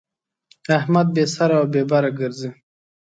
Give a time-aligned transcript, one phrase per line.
[0.77, 2.49] احمد بې سره او بې بره ګرځي.